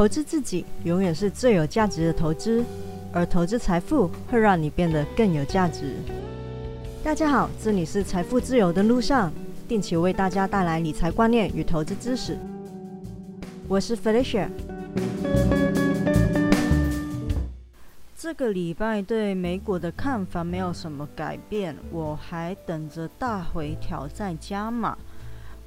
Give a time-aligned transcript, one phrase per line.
[0.00, 2.64] 投资自己永远是最有价值的投资，
[3.12, 5.94] 而投资财富会让你变得更有价值。
[7.04, 9.30] 大家好，这里是财富自由的路上，
[9.68, 12.38] 定期为大家带来理财观念与投资知识。
[13.68, 14.48] 我是 Felicia。
[18.16, 24.96] 这个礼拜对美股的看法没有什么改变，我还等着大回调再加码。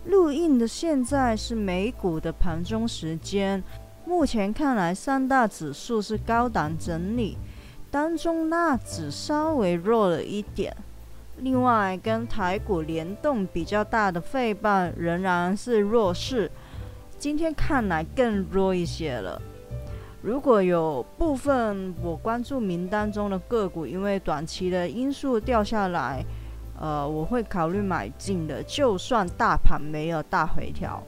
[0.07, 3.63] 录音的现在是美股的盘中时间。
[4.05, 7.37] 目前看来，三大指数是高档整理，
[7.89, 10.75] 当中纳指稍微弱了一点。
[11.37, 16.51] 另外，跟台股联动比较大的费半仍然是弱势，
[17.17, 19.41] 今天看来更弱一些了。
[20.21, 26.23] 如果有部分我关注名单中的个股因为短期的因素掉下来，
[26.79, 31.01] 呃，我会考虑买进的，就算大盘没有大回调。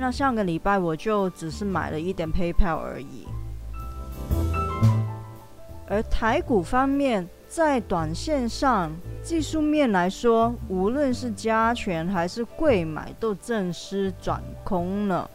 [0.00, 3.26] 那上个礼拜我就只是买了一点 PayPal 而已。
[5.88, 8.92] 而台股方面，在短线上
[9.24, 15.28] 技术面来说，无论是加权还是贵买，都正式转空了，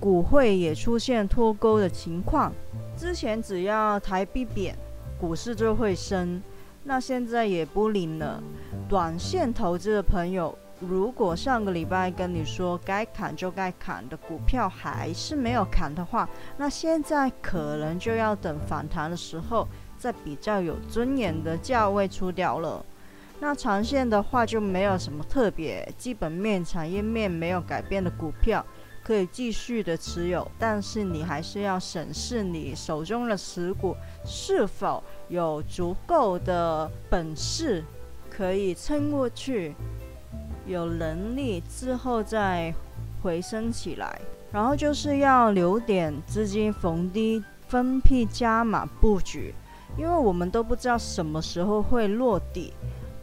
[0.00, 2.50] 股汇也出现脱钩的情况。
[2.96, 4.74] 之前只要台币贬，
[5.20, 6.42] 股市就会升，
[6.84, 8.42] 那现在也不灵了。
[8.88, 10.56] 短线投资的朋友。
[10.80, 22.84] 如果上个礼拜跟你说该砍就该砍的股票还是没有砍的话，那现在可能就要等反弹的时候，在比较有尊严的价位出掉了。
[23.40, 28.64] 那长线的话就没有什么特别，基本面、产业面没有改变的股票
[29.02, 37.84] 可以继续的持有，但是你还是要审视你手中的持股是否有足够的本事
[38.30, 39.74] 可以撑过去。
[40.70, 42.72] 有能力之后再
[43.22, 44.20] 回升起来，
[44.52, 49.52] 然后就是要留点资金逢低分批加码布局，
[49.98, 52.72] 因为我们都不知道什么时候会落地，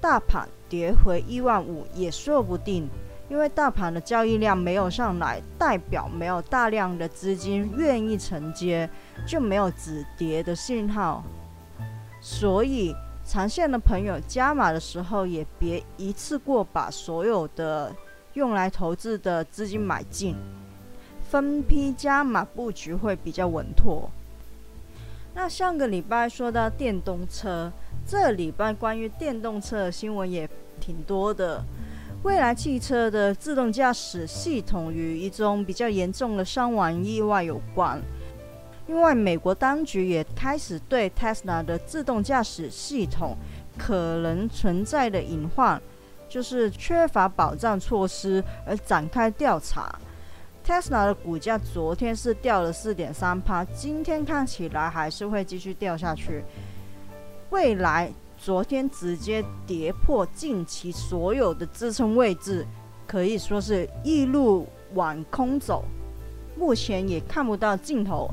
[0.02, 2.90] 大盘跌回一万五也说不定，
[3.30, 8.90] 因为大盘的交易量没有上来，代表没有大量的资金愿意承接，
[9.26, 11.24] 就没有止跌的信号，
[12.22, 12.94] 所以。
[13.28, 17.94] 长线的朋友加码的时候，也别一次过把所有的
[18.36, 20.34] 用来投资的资金买进，
[21.30, 24.10] 分批加码布局会比较稳妥。
[25.36, 27.70] 那上个礼拜说到电动车，
[28.08, 30.50] 这礼拜关于电动车的新闻也
[30.80, 31.62] 挺多的。
[32.24, 38.02] 未来汽车的自动驾驶系统与一宗比较严重的伤亡意外有关。
[38.88, 43.36] 另外，美国当局也开始对 Tesla 的自动驾驶系统
[43.78, 45.80] 可能存在的隐患，
[46.30, 49.94] 就是缺乏保障措施而展开调查。
[50.66, 56.44] Tesla 的股价昨天是掉了四点三趴，今天看起来还是会继续掉下去。
[57.50, 62.66] 未来昨天直接跌破近期所有的支撑位置，
[63.06, 65.84] 可以说是一路往空走，
[66.58, 68.30] 目前也看不到尽头。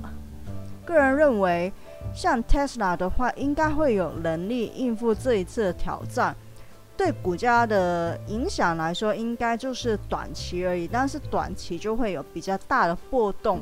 [0.84, 1.72] 个人认为，
[2.14, 6.34] 像 Tesla 的话，应该会有能力应付这一次的挑战。
[6.96, 13.60] 对股价的影响来说，应该就是短期而已，但是短期就会有比较大的波动。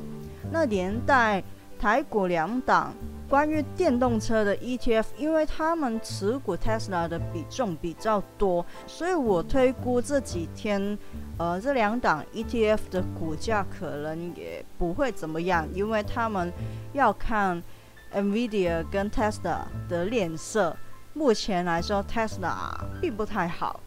[0.50, 1.42] 那连带
[1.82, 2.94] 台股两档
[3.28, 10.96] 关于电动车的 ETF，因为他们持股 Tesla 的比重比较多，所以我推估这几天。
[11.38, 16.52] 呃，这两档 ETF 的股价可能也不会怎么样，因为他们
[16.92, 17.60] 要看
[18.14, 20.76] Nvidia 跟 Tesla 的脸色。
[21.14, 23.80] 目前来说，Tesla 并不太好，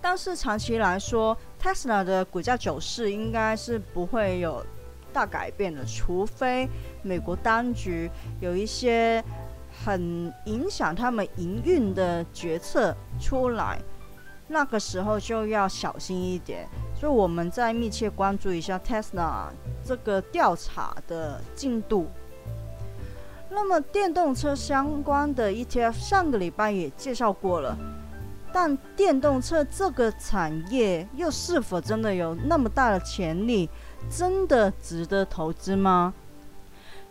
[0.00, 4.64] 但是长期来说，Tesla 的股价走势应该是不会有
[5.14, 6.68] 大改变的，除非
[7.02, 8.10] 美国当局
[8.40, 9.22] 有一些
[9.84, 13.78] 很影响他们营运的决策出来。
[14.46, 19.46] 那个时候就要小心一点，所以我们再密切关注一下 Tesla
[19.82, 22.10] 这个调查的进度。
[23.48, 27.74] 那么电动车相关的 ETF 上个礼拜也介绍过了，
[28.52, 33.70] 但电动车这个产业又是否真的有那么大的潜力，
[34.10, 36.14] 真的值得投资吗？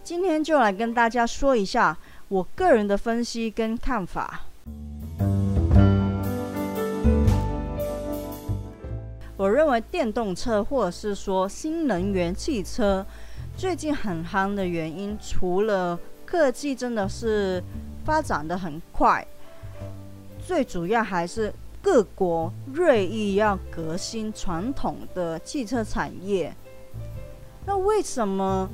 [0.03, 1.97] 今天就来跟大家说一下
[2.27, 4.41] 我个人的分析跟看法。
[9.35, 13.05] 我认为电动车或者是说新能源汽车
[13.57, 17.61] 最近很夯的原因，除了科技真的是
[18.05, 19.25] 发展的很快，
[20.45, 26.55] 最主要还是各国锐意要革新传统的汽车产业。
[27.65, 28.69] 那为什么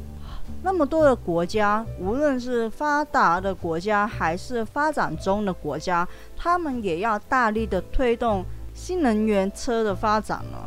[0.63, 8.44] 那么多的国家，无论是发达的国家还是发展中的国家，他们也要大力的推动
[8.74, 10.57] 新能源车的发展呢。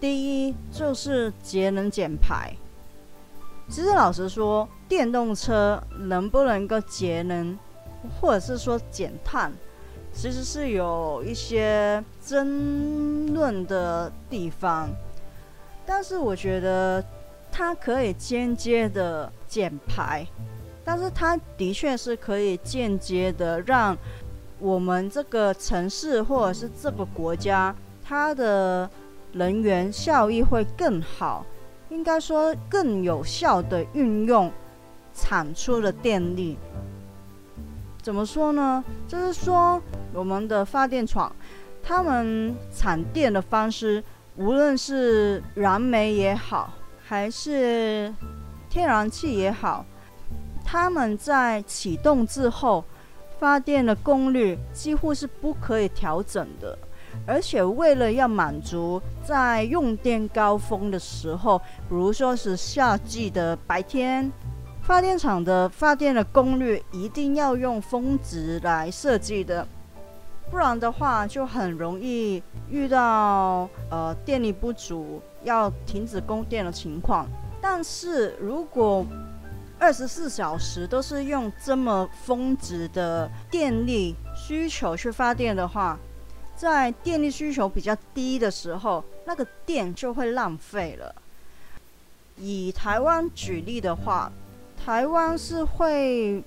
[0.00, 2.52] 第一就是节能减排。
[3.68, 7.58] 其实老实说，电动车能不能够节能，
[8.20, 9.52] 或者是说减碳，
[10.12, 14.90] 其实是有一些争论的地方。
[15.86, 17.02] 但是我觉得
[17.50, 20.26] 它可以间接的减排，
[20.84, 23.96] 但是它的确是可以间接的让
[24.58, 27.74] 我们这个城市或者是这个国家
[28.04, 28.90] 它的
[29.32, 31.46] 能源效益会更好。
[31.88, 34.50] 应该说更有效的运用
[35.14, 36.58] 产出的电力。
[38.02, 38.84] 怎么说呢？
[39.06, 39.80] 就是说
[40.12, 41.30] 我们的发电厂，
[41.84, 44.02] 他们产电的方式，
[44.36, 46.72] 无论是燃煤也好，
[47.02, 48.14] 还是
[48.68, 49.84] 天然气也好，
[50.64, 52.84] 他们在启动之后，
[53.38, 56.78] 发电的功率几乎是不可以调整的。
[57.26, 64.30] 而且为了要满足在用电高峰的时候，比如说是夏季的白天，
[64.82, 69.66] 发电厂的发电的功率一定要用峰值来设计的，
[70.50, 77.26] 不然的话就很容易遇到呃电力不足要停止供电的情况。
[77.60, 79.04] 但是如果
[79.78, 85.98] 二十四小时都是用这么峰值的电力需求去发电的话，
[86.54, 91.14] 在电力需求比较低的时候，那个电就会浪费了。
[92.38, 94.30] 以台湾举例的话，
[94.82, 96.42] 台湾是会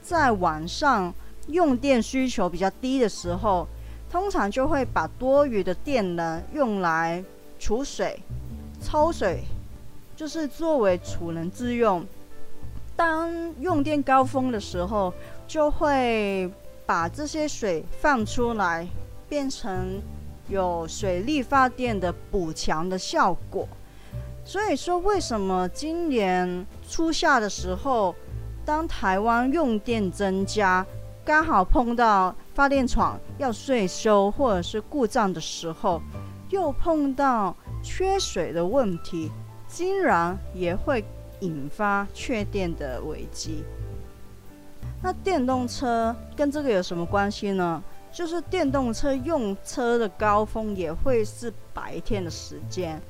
[0.00, 1.12] 在晚上
[1.52, 3.66] 用电需求比较低的时候，
[4.10, 7.24] 通常就会把多余的电能用来
[7.58, 8.18] 储水、
[8.80, 9.42] 抽水，
[10.16, 12.04] 就是作为储能之用。
[12.96, 13.30] 当
[13.60, 15.12] 用电高峰的时候，
[15.46, 16.50] 就会
[16.86, 18.86] 把这些水放出来。
[19.30, 20.02] 变成
[20.48, 23.68] 有水力发电的补强的效果，
[24.44, 28.12] 所以说为什么今年初夏的时候，
[28.64, 30.84] 当台湾用电增加，
[31.30, 36.02] 刚好碰到发电厂要税收或者是故障的时候，
[36.48, 39.30] 又碰到缺水的问题，
[39.68, 41.04] 竟然也会
[41.38, 43.62] 引发缺电的危机。
[45.00, 47.80] 那电动车跟这个有什么关系呢？
[48.10, 53.00] 就是电动车用车的高峰也会是白天的时间，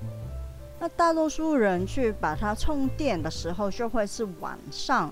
[0.78, 5.10] 那大多数人去把它充电的时候，就会是晚上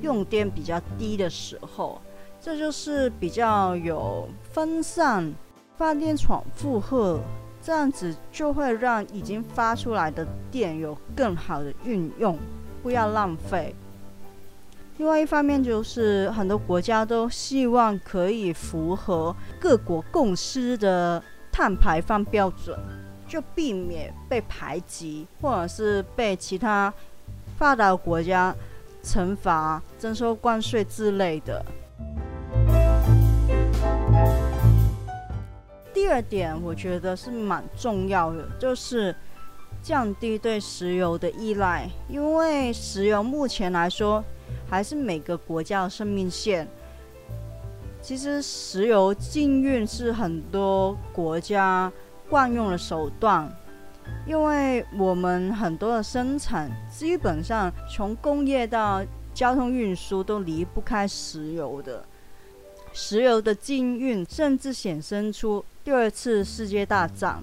[0.00, 2.00] 用电比较低的时候，
[2.40, 5.32] 这就是比较有分散
[5.76, 7.20] 发电厂负荷，
[7.60, 12.38] 这样子就会让已经发出来的电有更好的运用，
[12.82, 13.74] 不要浪费。
[14.96, 22.76] 另外一方面，就是很多国家都希望可以符合各国共识的碳排放标准，
[23.28, 26.92] 就避免被排挤，或者是被其他
[27.56, 28.54] 发达国家
[29.04, 31.64] 惩罚、征收关税之类的。
[36.08, 39.14] 二点，我觉得是蛮重要的，就是
[39.82, 44.24] 降低对石油的依赖，因为石油目前来说。
[44.70, 46.68] 还是每个国家的生命线。
[48.02, 51.90] 其实，石油禁运是很多国家
[52.28, 53.50] 惯用的手段，
[54.26, 62.04] 因为我们很多的生产基本上从工业到交通运输都离不开石油的。
[62.92, 67.42] 石油的禁运甚至衍生出第二次世界大战。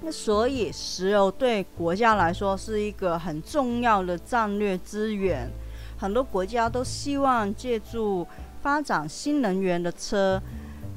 [0.00, 5.50] 那所以，石油对国家来说是一个很重要的战略资源。
[5.98, 8.24] 很多国家都希望借助
[8.62, 10.40] 发展新能源的车，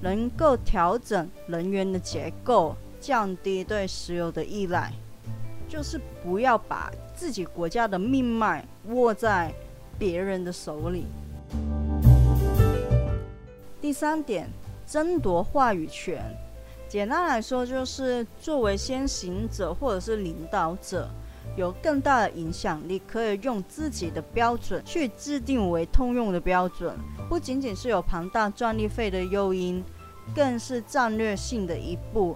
[0.03, 4.93] 能够调整能源的结构，降低对石油的依赖，
[5.67, 9.51] 就是不要把自己国家的命脉握在
[9.97, 11.07] 别人的手里。
[13.81, 14.47] 第三点，
[14.85, 16.21] 争夺话语权。
[16.87, 21.09] 简单来说，就是作为先行者或者是领导者。
[21.55, 26.97] 有更大的影响力，可以用自己的标准去制定为通用的标准，
[27.29, 29.81] 不仅仅是有庞大专利费的诱因，
[30.35, 32.35] 更是战略性的一步，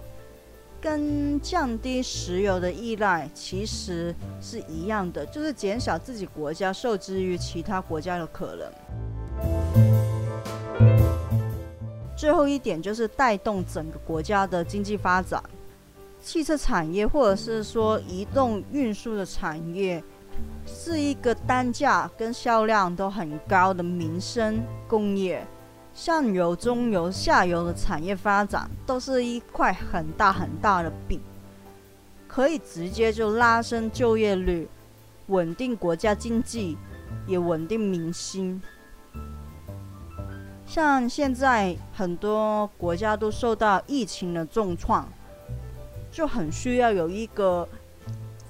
[0.80, 9.89] 跟降低石油的依赖其实是一样的，就是减少自己国家受制于其他国家的可能。
[12.20, 15.42] 最后一点就是带动整个国家的经济发展。
[16.22, 20.04] 汽车产业，或者是说移动运输的产业，
[20.66, 25.42] 是一个单价跟销量都很高的民生工业。
[25.94, 31.18] 上游、中游、下游的产业发展都是一块很大很大的饼，
[32.28, 34.68] 可以直接就拉升就业率，
[35.28, 36.76] 稳定国家经济，
[37.26, 38.60] 也稳定民心。
[40.70, 45.04] 像现在很多国家都受到疫情的重创，
[46.12, 47.68] 就很需要有一个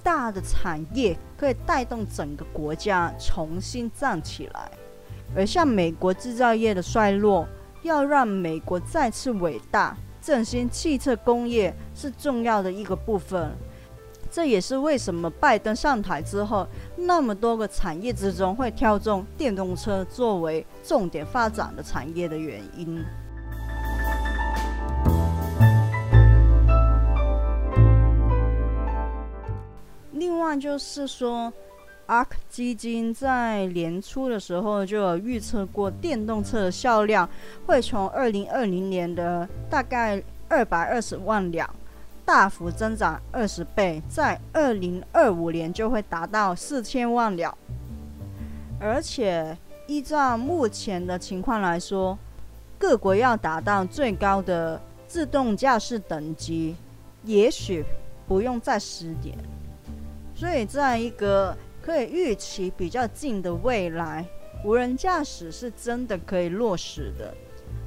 [0.02, 4.70] 大的产业可以带动整个国家重新站起来。
[5.34, 7.48] 而像美国制造业的衰落，
[7.84, 13.50] 要让美国再次伟大，振兴汽车工业是重要的一个部分。
[14.30, 23.04] 这也是为什么拜登上台之后，那么多个产业之中会挑中电动车作为重点发展的产业的原因。
[30.12, 31.52] 另外就是说。
[32.10, 37.30] ARK 基金在年初的时候就有预测过，电动车的销量
[37.66, 41.72] 会从二零二零年的大概二百二十万辆，
[42.32, 47.52] 大幅增长二十倍，在二零二五年就会达到四千万辆。
[48.78, 49.58] 而且
[49.88, 52.16] 依照目前的情况来说，
[52.78, 56.76] 各国要达到最高的自动驾驶等级，
[57.24, 57.84] 也许
[58.28, 59.36] 不用再十年。
[60.32, 64.24] 所以在一个可以预期比较近的未来，
[64.64, 67.34] 无人驾驶是真的可以落实的。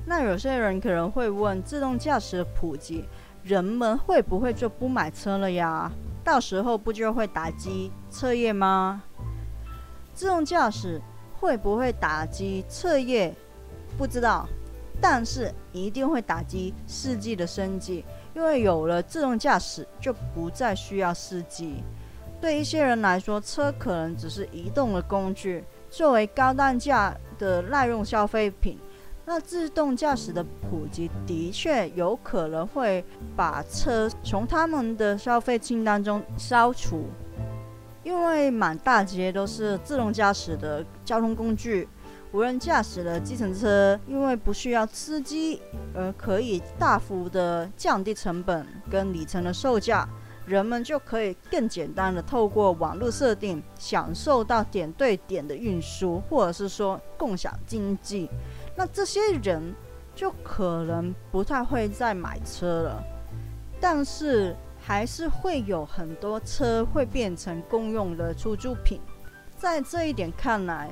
[0.06, 3.06] 那有些人可能会问，自动驾驶的普及，
[3.44, 5.92] 人们会不会就不买车了呀？
[6.24, 9.04] 到时候不就会打击车业吗？
[10.14, 11.02] 自动驾驶
[11.38, 13.36] 会不会打击车业？
[13.98, 14.48] 不知道，
[15.02, 21.84] 但是一定会打击司机的生计，因为有了自动驾驶，就不再需要司机。
[22.40, 28.80] 对一些人来说，车可能只是移动的工具，作为高单价的耐用消费品。
[29.26, 33.04] 那自动驾驶的普及的确有可能会
[33.36, 37.06] 把车从他们的消费清单中消除，
[38.04, 41.88] 因为满大街都是自动驾驶的交通工具，
[42.34, 45.62] 无人驾驶的计程车因为不需要司机，
[45.96, 50.08] 而可以大幅的降低成本跟里程的售价。
[50.46, 58.30] 人们就可以更简单的透过网络设定，享受到点对点的运输，或者是说共享经济。
[58.76, 59.74] 那这些人
[60.16, 63.04] 就可能不太会再买车了，
[63.80, 69.00] 但是还是会有很多车会变成公用的出租品。
[69.58, 70.92] 在这一点看来，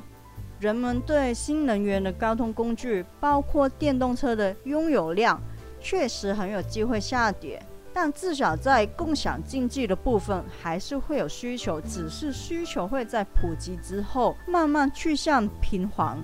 [0.60, 5.42] 人们对新能源的交通工具，包括电动车的拥有量，
[5.80, 7.62] 确实很有机会下跌。
[7.94, 16.24] 但至少在共享经济的部分，还是会有需求，只是需求会在普及之后慢慢趋向平缓。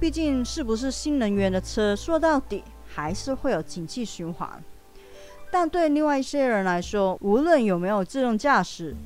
[0.00, 4.48] 毕竟，是不是新能源的车，说到底还是会有景气循环。
[5.50, 8.96] 但对另外一些人来说，无论有没有自动驾驶，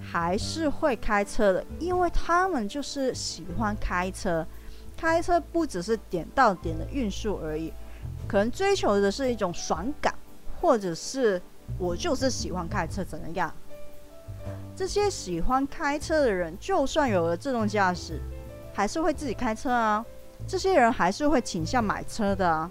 [0.00, 4.46] 还是会开车的，因为他们就是喜欢开车。
[4.96, 7.72] 开车不只是点到点的运输而已，
[8.26, 10.14] 可能追求的是一种爽感。
[10.60, 11.40] 或者是
[11.78, 13.50] 我就是喜欢开车，怎么样？
[14.76, 18.20] 这些喜欢开车的人，就算有了自动驾驶，
[18.74, 20.04] 还是会自己开车啊。
[20.46, 22.70] 这些人还是会倾向买车的啊。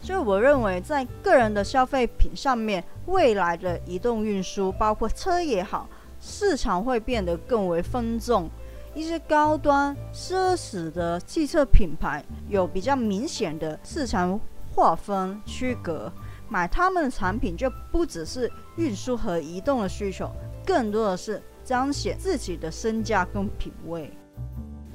[0.00, 5.88] 所以我认为，在个人的消费品上面，未来的移动运输，包括车也好，
[6.20, 8.48] 市场会变得更为分众。
[8.94, 14.38] 一些高端奢侈的汽车品牌，有比较明显的市场
[14.74, 16.12] 划分区隔。
[16.48, 20.30] 买他们的产品就不只是运输和移动的需求，
[20.64, 24.16] 更多的是彰显自己的身价跟品味。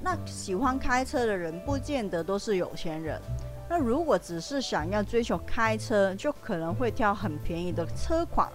[0.02, 3.22] 那喜欢开车的人不见得都是有钱人，
[3.70, 8.50] 那如果只是想要追求开车，就可能会挑很便宜的车款。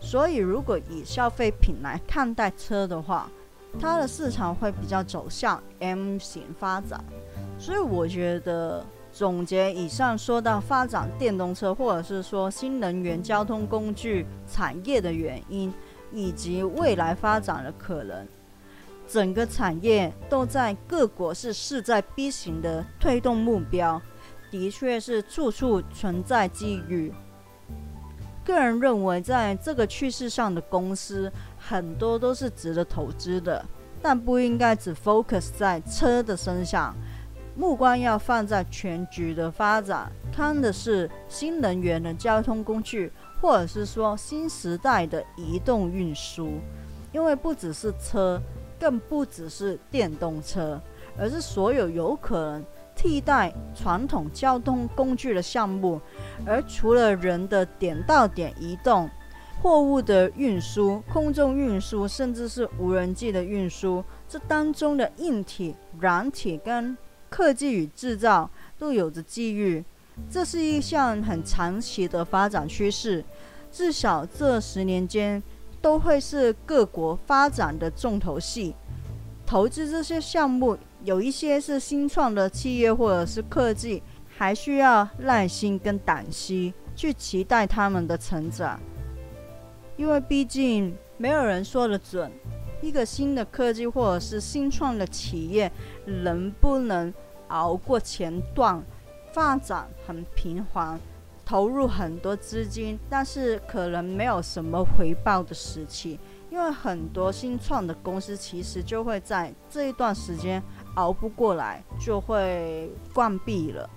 [0.00, 3.30] 所以，如果以消费品来看待车的话，
[3.78, 7.02] 它的市场会比较走向 M 型发展。
[7.58, 8.84] 所以，我觉得。
[9.12, 15.72] 总结以上说到发展电动车，或者是说新能源交通工具产业的原因，
[16.12, 18.28] 以及未来发展的可能，
[19.06, 24.00] 整个产业都在各国是势在必行的推动目标，
[24.50, 27.12] 的确是处处存在机遇。
[28.44, 33.64] 个人认为，在这个趋势上的公司很多都是值得投资的，
[34.00, 36.94] 但不应该只 focus 在车的身上。
[37.56, 43.10] 目光要放在全局的发展，看的是新能源的交通工具，
[43.40, 46.60] 或者是说新时代的移动运输。
[47.12, 48.38] 因为不只是车，
[48.78, 50.80] 更不只是电动车，
[51.18, 52.64] 而是所有有可能
[52.94, 56.00] 替代传统交通工具的项目。
[56.46, 59.08] 而除了人的点到点移动、
[59.62, 66.96] 货物的运输、空中运输，甚至是无人机的运输，这当中的硬体、软体跟
[67.28, 69.84] 科技与制造都有着机遇。
[70.30, 73.22] 这是一项很长期的发展趋势，
[73.70, 75.42] 至少这十年间
[75.86, 78.74] 都会是各国发展的重头戏。
[79.46, 88.80] 投资这些项目，有一些是新创的企业或者是科技，还需要耐心跟胆息去期待他们的成长，
[89.96, 92.32] 因为毕竟没有人说得准，
[92.82, 95.70] 一个新的科技或者是新创的企业
[96.04, 97.14] 能不能
[97.46, 98.82] 熬过前段。
[99.32, 100.98] 发展很平缓，
[101.46, 106.18] 投入很多资金，但是可能没有什么回报的时期，
[106.50, 110.60] 因为很多新创的公司其实就会在这一段时间
[110.96, 113.88] 熬不过来，就会关闭了。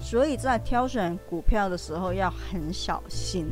[0.00, 3.46] 所以在挑选股票的时候要很小心。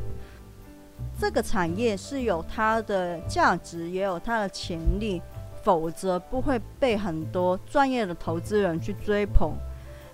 [1.17, 5.23] 这个产业是有它的价值，也有它的潜力，
[5.63, 9.53] 否则不会被很多专业的投资人去追捧。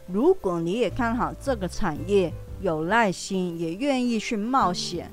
[0.06, 5.10] 如果你也看好这个产业，有耐心，也愿意去冒险，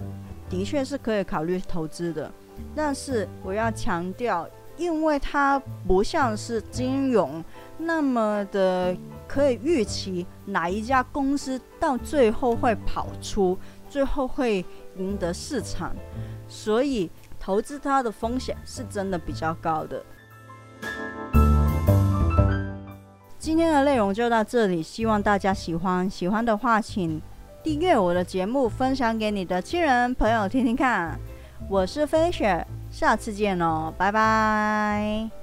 [0.49, 2.31] 的确是可以考虑投资的。
[2.75, 7.43] 但是我要强调，因为它不像是金融
[7.77, 8.95] 那么的
[9.27, 13.57] 可以预期哪一家公司到最后会跑出，
[13.89, 14.63] 最后会
[14.97, 15.95] 赢得市场，
[16.47, 20.03] 所以投资它的风险是真的比较高的。
[23.39, 26.07] 今天的内容就到这里，希望大家喜欢。
[26.07, 27.19] 喜欢的话，请
[27.63, 31.19] 订阅我的节目，分享给你的亲人朋友听听看。
[31.69, 35.40] 我是飞雪，下次见哦，拜拜。